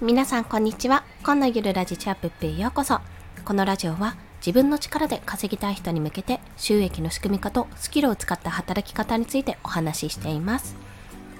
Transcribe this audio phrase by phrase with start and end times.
[0.00, 3.00] 皆さんこんにちは今のゆるラジチャップップへようこそ
[3.44, 10.76] このラジオは自分の力で稼ぎたい人に向けて収益の仕組み化とスキルを使った働き方についてお話ししています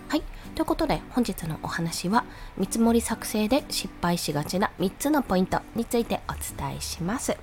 [0.08, 0.24] はい
[0.56, 2.24] ということで本日のお話は
[2.56, 7.36] 見積もり作成で失敗しがちな3つのポイントについてお伝えします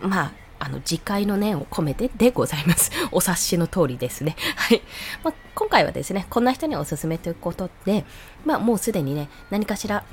[0.00, 2.90] まああの、次回の念を込めてでございます。
[3.12, 4.36] お察しの通りですね。
[4.56, 4.80] はい。
[5.22, 8.06] まあ、今回はですね、こんな人におすすめということで、
[8.46, 10.04] まあ、もうすでにね、何かしら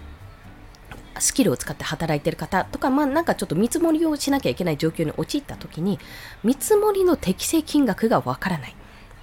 [1.20, 5.99] スキルを使って働いてる方とか、まあなんかちょっと見積もりをしなきゃいけない状況に陥った時に、
[6.44, 8.76] 見積もりの適正金額がわからない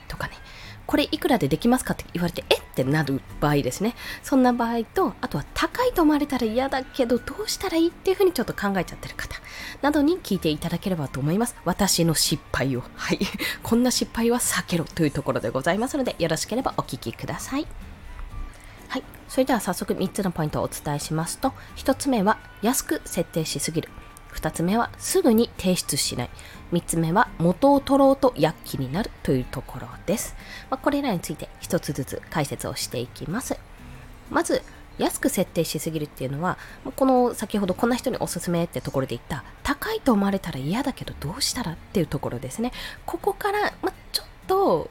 [0.08, 0.34] とかね、
[0.86, 3.94] これいくらでできますかって言われて、えってなる場合ですね。
[4.22, 9.36] そんな場合と、あとは高いと思われたら嫌だけど、どうしたらいいっていうふうにちょっと考えちゃってる方
[9.82, 11.54] などに聞いていただければと思います。
[11.64, 12.82] 私の失敗を。
[12.96, 13.20] はい。
[13.62, 17.89] こんな失敗は避けろというところでございますので、よろしければお聞きください。
[19.30, 23.88] それでは早速3つのポイントをお伝えしますと、1つ目は安く設定しすぎる。
[24.32, 26.30] 2つ目はすぐに提出しない。
[26.72, 30.34] 3つ目は元を取ろうと躍起になるというところです。
[30.68, 33.56] まあ、これらについて1つずつ解説をしていきます。
[34.30, 34.64] まず、
[34.98, 36.58] 安く設定しすぎるっていうのは、
[36.96, 42.72] この先ほどこんな人におすすめってところで言った、高いと思われたら嫌だけどどうしたらっていうところですね。
[43.06, 44.90] ここから、まあ、ちょっと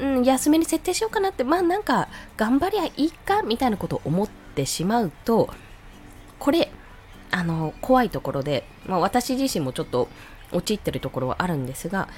[0.00, 5.50] うん、休みに設定しようかなって、まあなんか、頑張りゃいいか、みたいなことを思ってしまうと、
[6.38, 6.70] これ、
[7.30, 10.08] あの、怖いところで、まあ私自身もちょっと
[10.52, 12.08] 陥ってるところはあるんですが、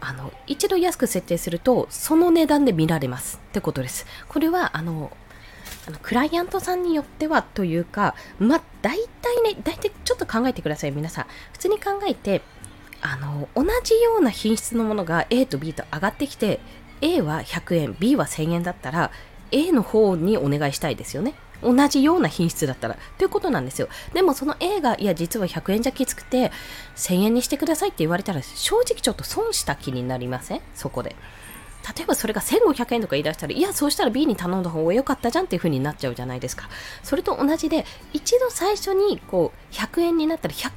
[0.00, 4.06] あの、一度安く設定すると、その値段で見られますってことです。
[4.28, 5.10] これは、あの、
[5.86, 11.26] あのクライアントさんによってはというか、まあ、大体ね、大体ちょっと考えてください、皆さん。
[11.52, 12.42] 普通に考えて、
[13.02, 16.60] あの、同じような品質のものが A と B と上がってきて、
[17.00, 19.10] A は100円 B は1000円だったら
[19.52, 21.34] A の方にお願いしたいですよね。
[21.62, 22.96] 同じような品質だったら。
[23.18, 23.88] ということなんですよ。
[24.14, 26.52] でもその A がいや実は100円じゃきつくて
[26.96, 30.60] 1000円にしてくださいって言われたら正直ちょっと損した気になりません？
[30.74, 31.16] そこで。
[31.96, 36.68] 例えばそれが1500円とか言い出したら、いや、そうしたら B に頼んだ方が良かったじゃんっていう風になっちゃうじゃないですか。
[37.02, 40.68] それと同じで、一度最初にこう、100円になったら100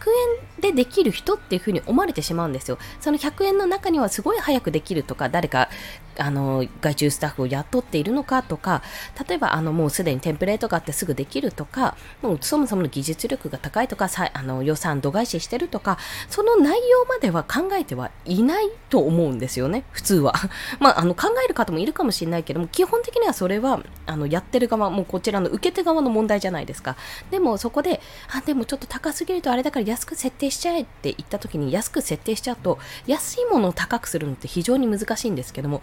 [0.56, 2.78] 円でできる人っていう風に思われてしまうんですよ。
[3.02, 5.70] その100円の中にはすごい早くできるとか、誰か、
[6.18, 8.82] あの、外注スタッフを雇っているのかとか、
[9.28, 15.98] 例えば、あの、もうすでにテンプレートがあってすぐできるとか、もうそもそもの技術力が高いとか、さあの予算度外視してるとか、
[16.30, 20.34] その内容までは考えてはいないと思うんですよね、普通は。
[20.80, 26.96] まあ、あの、考える方もいるかもしれないけども、基本的にはそれは、あの、やってる側、もうこちらの受け手側の問題じゃないですか。
[27.32, 28.02] でも、そこで、
[28.32, 35.82] あ、でもちょっと高すぎるとあれだから安く設定しちゃえって言った時に、安く設定しちゃうと、安いものを高くするのって非常に難しいんですけども、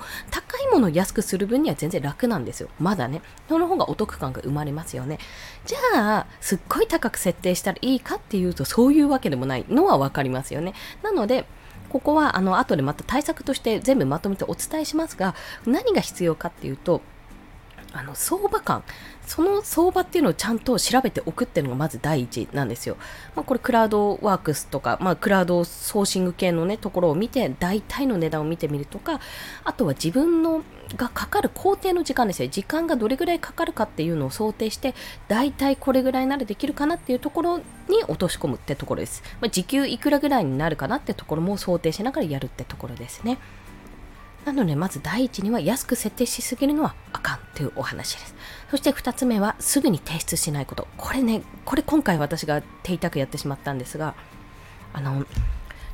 [0.62, 2.68] いものを安くする分には全然楽なんですよ。
[2.78, 3.22] まだね。
[3.48, 5.18] その方がお得感が生まれますよね。
[5.66, 10.74] じゃあ、すっごい高く設定したらいいかっていうと、そういうわけでもないのはわかりますよね。
[11.02, 11.46] なので、
[11.90, 15.34] ここはあの後でまた対策として全部まとめてお伝えしますが
[15.66, 17.02] 何が必要かっていうと
[17.92, 18.84] あの相場感
[19.30, 22.96] その相場っていうのをちゃんと調べておくっていうのがまず第一なんですよ。
[23.36, 29.20] まあ、これクラウドワークスとか、まあ、クラウドソーシング系のねところを見て大体の値段を見てみるとか
[29.62, 30.64] あとは自分の
[30.96, 34.96] がかかる工程の時間ですよ時間がどれぐらいかかるかっていうのを想定して
[35.28, 37.64] 大体これぐらいならできるかなっていうところに
[38.08, 39.22] 落とし込むってところです。
[39.40, 43.38] まあ、時給いくらぐらいになるかなってところも想定しながらやるってところですね。
[44.44, 48.34] なので、まず第一には安く設定しすぎるのはあかんというお話です。
[48.70, 50.88] そして二つ目はすぐに提出しないこと。
[50.96, 54.14] これね、これ今回私が手痛くやってしまったんですが、
[54.92, 55.24] あの、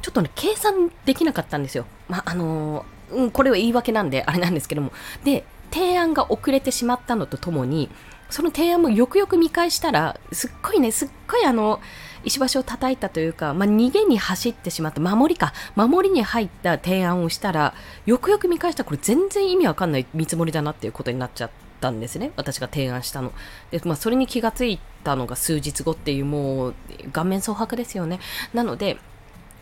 [0.03, 1.87] ちょっとね、計算できなかったんですよ。
[2.09, 4.93] まあ、の、うん、これは言い訳なんであれなんですけども。
[5.25, 7.91] で、提案が遅れてしまったのとともに、
[8.31, 11.81] その提案もよくよく見返したら、すっごいね、すっごいあの、
[12.27, 17.73] 石橋を叩いたというか、まあ、逃げに走ってしまった、守りか、守りに入った提案をしたら、
[18.05, 22.33] よくよく見返したら、これ全然意味わかんない見積もりだなっていうことになっちゃったんですね。
[22.37, 23.33] 私が提案したの。
[23.71, 26.75] で、まあ、それに気がついたのが数日後っていう、もう、
[27.13, 28.19] 顔面蒼白ですよね。
[28.53, 28.99] なので、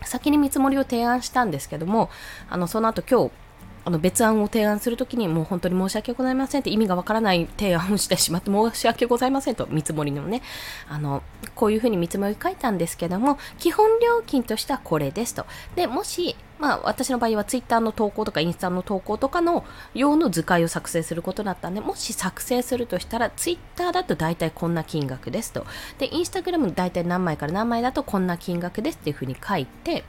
[0.02, 2.08] 先に見積もりを提案したんですけども、
[2.48, 3.43] あの、その後今日、
[3.84, 10.42] あの別案を提案するときにもう本当に申し訳ございませんって意味がわからない提案をしてしまって申し訳ございませんと見積もりのね
[10.88, 11.22] あの
[11.54, 15.46] こういうふうに見積もり書いたんですけども基本料金としてはこれですと。
[15.76, 19.64] でもしまあ私の場合はツイッターの投稿とかインスタの投稿とかの
[19.94, 25.66] 用の図解を作成することだったんでもし作成するとしたらツイッターだと大体こんな金額ですと。
[25.98, 30.04] でインスタグラム大体何枚から何枚だとこんな金額ですっていうふうに書いて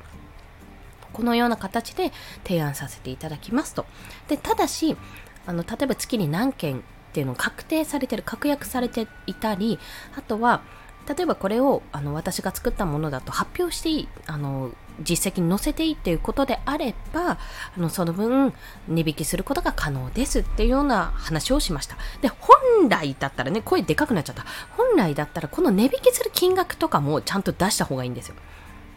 [1.15, 2.11] このような形で
[2.43, 3.85] 提案させていただきますと。
[4.27, 4.97] で、ただし、
[5.45, 6.81] あの、例えば月に何件っ
[7.15, 9.79] ていうのを確定されてる確約されていたり
[10.17, 10.61] あとは
[11.07, 14.71] 例えばこれをあの私が作ったものだと発表していいあの
[15.01, 17.39] 実績に載せていいっていうことであればあ
[17.77, 18.53] のその分
[18.89, 21.95] 値引きすることが可能ですっていうような話をしました。
[22.21, 24.45] で本来だったらね声でかくなっちゃった。
[24.75, 28.35] 本来だったらこの値引きする金額とかもちゃんと出した方がいいんですよ、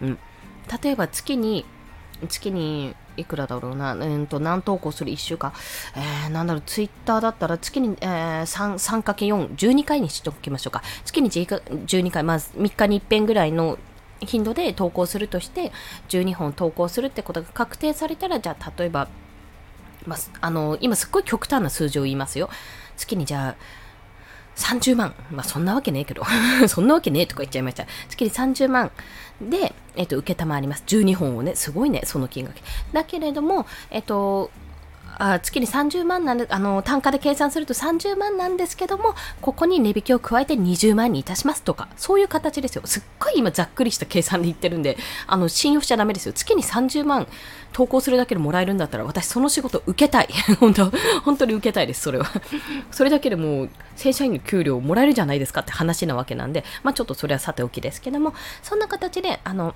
[0.02, 0.18] うん、
[0.82, 1.64] 例えば月に
[2.28, 5.52] 月にいくらだろうな、うんと何投稿する？1週間、
[5.96, 10.82] えー、なんだろう、ツイッターだったら月に、えー、3、3×4、12回にしておきましょうか。
[11.04, 13.78] 月に12回、まあ3日に1遍ぐらいの
[14.20, 15.72] 頻度で投稿するとして、
[16.08, 19.08] 12本投稿するってことが確定されたら、じゃあ例えば、
[20.06, 22.48] まあ、あの、今すっごい極端な数字を言いますよ。
[22.96, 23.56] 月にじゃあ、
[24.58, 25.14] 30万。
[25.30, 26.22] まあ、そんなわけねえけど。
[26.68, 27.86] そんなわけねえとか言っちゃいました。
[28.08, 28.90] 月に30万
[29.40, 30.82] で、えっと、受けたまわります。
[30.86, 32.56] 12本をね、すごいね、その金額。
[32.92, 34.50] だけれども、えっと、
[35.18, 42.82] あ月に30万なんで、あの、単価で計算すると30万なんですけども、ここに値引きを加えて20万にいたしますとか、そういう形ですよ。
[42.84, 44.96] すっごい今ざっくりした計算で言ってるんで、
[45.26, 46.32] あの、信用しちゃダメですよ。
[46.32, 47.26] 月に30万
[47.72, 50.28] 投稿するだけでもらえるんだったら、私その仕事受けたい。
[50.60, 50.92] 本当、
[51.24, 52.26] 本当に受けたいです、それは。
[52.90, 59.74] それだけでもう、正社員の給料をもらえるじゃないですかって話なわけなんで、まあちょっとそれはさておきですけども、そんな形で、あの、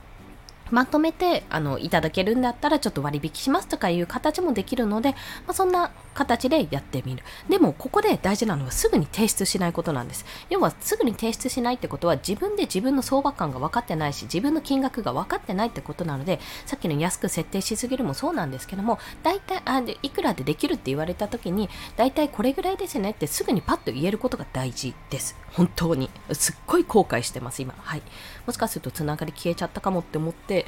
[0.70, 5.16] まとめてあのいただけるんだったらちょっと割引しますとかいう形もできるので、ま
[5.48, 7.22] あ、そんな形でやってみる。
[7.48, 10.24] でもここで大事なのはすぐに提出しないことなんです。
[10.50, 25.36] 要はすぐに提出しないってことは自分で自分の相場感が分かってないし自分の金額が分かってないってことなのでさっきの安く設定しすぎるもそうなんですけども大体あいくらでできるって言われた時に大体これぐらいですねってすぐにパッと言えることが大事です。
[25.52, 26.10] 本当に。
[26.32, 27.74] すっごい後悔してます今。
[27.76, 28.02] はい。
[28.46, 30.61] もしかするとつながり消えちゃったかもって思って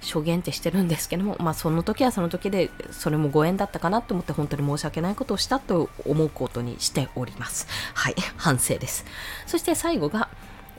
[0.00, 7.66] 証言ってしてるんですけども、まあ、その時はその時でそれもご縁だったかなと思って本当に申し訳ないことをしたと思うことにしております。
[7.94, 9.04] はい反省です。
[9.46, 10.28] そして最後が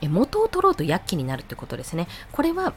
[0.08, 2.08] 元を取ろうと躍起になるってことですね。
[2.32, 2.72] これは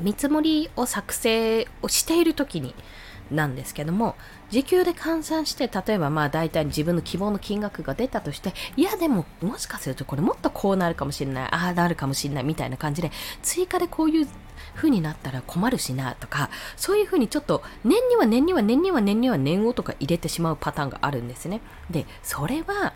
[0.00, 2.74] 見積もりを作成をしている時に
[3.30, 4.14] なんですけども
[4.50, 13.10] 時給で換算して例えばまあ大体自分の希望の金額が出たとしていやでももしかするとこれもっとこうなるかもしれないああなるかもしれないみたいな感じで
[13.42, 14.28] 追加でこういう
[14.74, 21.60] 風になったら困るしなとかそういう風にちょっと年には年には年には年には年をとか入れてしまうパターンがあるんですね
[21.90, 22.92] でそれは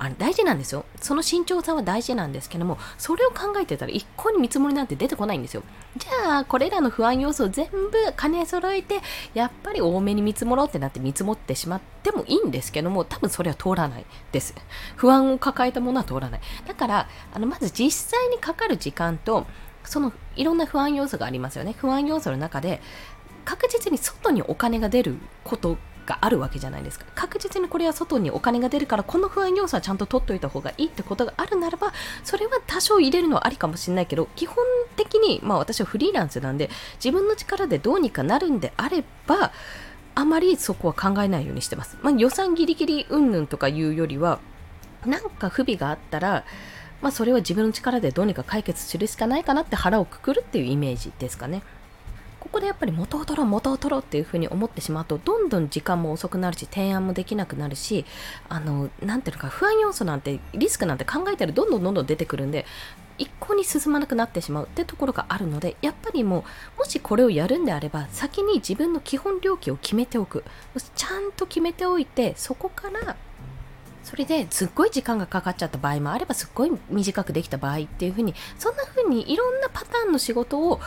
[0.00, 0.86] あの大事なんですよ。
[0.98, 5.62] その慎重さは大事なんですけども、それを考えてたら一向に見積もりなんて出てこないんですよ。
[5.94, 9.02] じゃあ、これらの不安要素を全部兼ね揃えて、
[9.34, 14.54] やっぱり多めに見積もろうってなって見積もってしまってもいいんですけども、多分それは通らないです。
[14.96, 16.40] 不安を抱えたものは通らない。
[16.66, 19.46] だから、あのまず実際にかかる時間と、
[19.84, 21.74] そのいろんな不安要素がありますよね。
[21.78, 22.80] 不安要素の中で、
[23.44, 31.92] 確実に外にお金が出ることがあるわけじゃないですか確実にこれは外にお金が出るからこの不安要素はちゃんと取っておいた方がいいってことがあるならば
[32.24, 34.56] それは多少入れるのはありかもしれないけど基本
[34.96, 36.68] 的にまあ私はフリーランスなんで
[37.02, 39.52] 自分の力でどうにかなるんであれば
[40.14, 44.40] あまりそこは考えないようにしてます、まあ、予算ギリギリうんぬんとかいうよりは
[45.06, 46.44] なんか不備があったら
[47.02, 51.62] まあ、それは自分の力でどうにか解決するしかないかなって腹をくくるっていうイメージですかね。
[52.40, 58.06] ここでやっぱり元を取ろう元を取ろうっていうふうに思ってしまうとどんどん時間も遅くなるし提案もできなくなるし
[58.48, 62.64] あのなんていうのか不安要素なんてリスクなんて考えたらどんどんどんどん出てくるんで
[63.18, 66.44] 一向に進まなくなってしまうってところがあるのでやっぱりも
[66.76, 70.42] うもしこれをやるんであれば先に自分の基本料金を決めておく
[70.94, 73.16] ちゃんと決めておいてそこから
[74.02, 80.80] それですっごい時間がかかっちゃった場合もあればすっごい短くできた場合っていうふうにそんなふうにいろんなパターンの仕事を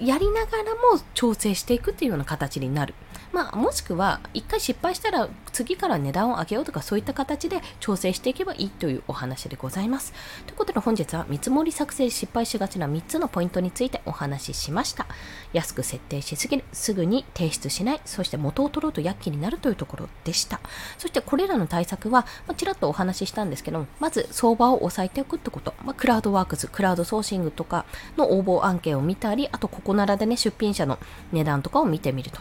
[0.00, 2.94] やりながらも調整していくっていうような形になる。
[3.32, 10.12] まあ、もしくは、一回失敗したら次から値段を上げようとかそういった形で調整していけばいいというお話でございます。
[10.46, 15.06] ということで本日は見積もり作成失敗しがちな3つのポイントについてお話ししました。
[15.52, 20.60] 安く設定しすぎる、すぐに提出しない、そして元を取ろうと躍起になるというところでした。
[20.98, 27.84] そしてこれらの対策は、まあ、ちらっとお話ししたんですけども、まず相場を抑えておくってこと、まあ、クラウドワークス、クラウドソーシングとか
[28.16, 30.98] の応募案件を見たり、あとここならでね、出品者の
[31.32, 32.40] 値段とかを見てみると。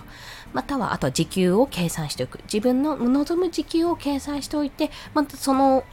[0.53, 2.39] または、あとは時給を計算しておく。
[2.51, 5.83] 自分の望む時給を計算しておいて、またその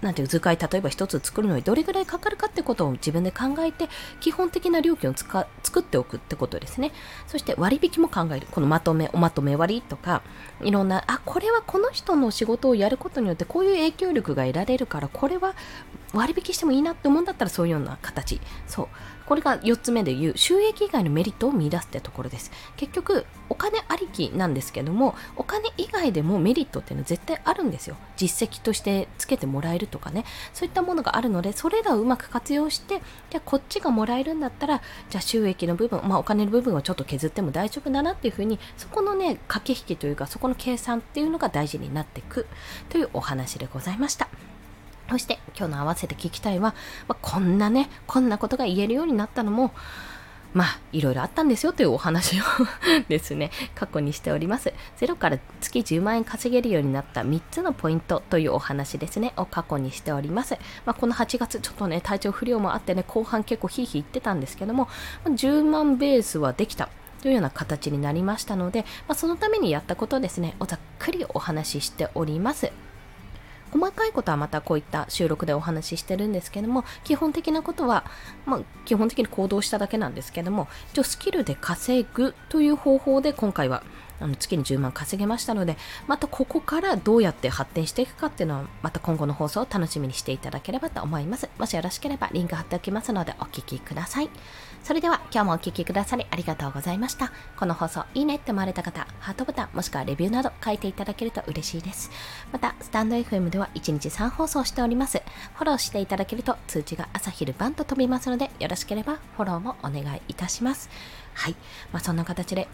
[0.00, 3.88] なんていう図解例えば一つ作るのにどれぐらいかかるかってことを自分で考えて
[4.20, 6.92] 基本的な料金をつか作っておくってことですね
[7.26, 10.22] そして割引も考えるこのまとめおまとめ割とか
[10.62, 15.54] いろんなあこれはこの人の仕事をやることによってこういう影響力が得られるからこれは
[16.14, 18.88] 割引してもいいなって思うんだったらそういうような形そう
[19.30, 22.50] これが4つ目で言う収益以外のメリットを見出すってところです。
[22.76, 27.94] 結局お金ありきなんですけどもお金以外でもメリットっていうのは絶対あるんですよ。
[28.16, 30.24] 実績としてつけてもらえるとかね。
[30.52, 42.48] そういったものがあるのでそれらをうまく活用してじゃあこっちがもらえるんだったらじゃあ収益の部分まあお金の部分をちょっと削っても大丈夫だなっていうふうにそこのね駆け引きというかそこの計算っていうのが大事になっていく
[42.88, 44.28] というお話でございました。
[45.10, 46.74] そして今日の合わせて聞きたいは、
[47.08, 49.72] まあ、こんなね、こんなことが言えるようになったのも、
[50.54, 52.44] まあ、いろいろあったんですよというお話を
[53.08, 54.72] ですね、 過去にしております。
[54.96, 60.56] ゼロから月10万円稼げるようになった3つのポイントというお話ですね、を過去にしております。
[60.86, 64.88] まあ、この8月、ちょっとね、体調不良もあってね、後半結構ヒーヒー言ってたんですけども、
[65.24, 66.88] 10万ベースはできた。
[67.20, 72.72] というような形になりましたので、まあ、そのためにやったことをですね、をざっくりお話ししております。
[73.72, 78.04] 細かいことはまたこういった収録でお話ししてるんですけども、基本的なことは、
[78.46, 83.82] まあ、基本的に行動しただけなんですけども、一応スキルで稼ぐという方法で今回は
[84.20, 91.48] あの月に10万稼げましたので、またここからどうやって発展していくかっていうのは、また今後の放送を楽しみにしていただければと思います。
[91.58, 94.30] もしよろしければリンク貼っておきますのでお聴きください。
[94.82, 97.32] それでは今日もお聴きくださりありがとうございました。
[97.56, 102.10] この放送いいねって思われた方、ハートボタンもしくはレビューなど書いていただけると嬉しいです。
[102.52, 105.22] また、スタンド FM では1日3放送しております。
[105.54, 110.88] フォローしていただけると通知が朝昼晩と飛びますので、よろしければフォローもお願いいたします。
[111.34, 111.56] はい。
[111.92, 112.68] まあ、そんな形で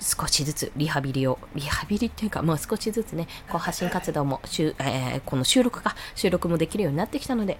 [0.00, 7.58] 少しずつリハビリを、リハビリっていうか、もう少しずつね、こう発信活動も、えー、この収録か、収録もできるようになってきたので、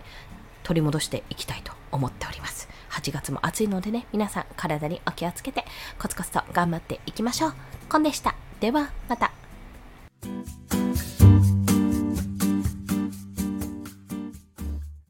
[0.62, 2.68] 取り戻していきたいと思っております。
[2.90, 5.64] 8月も暑いのでね、皆さん体にお気をつけて、
[5.98, 7.54] コツコツと頑張っていきましょう。
[7.88, 8.34] コンでした。
[8.60, 9.32] では、また。